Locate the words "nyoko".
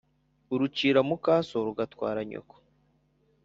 2.29-2.55